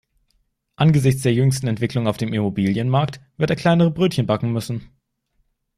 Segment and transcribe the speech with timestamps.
[0.77, 4.89] Angesichts der jüngsten Entwicklungen auf dem Immobilienmarkt wird er kleinere Brötchen backen müssen.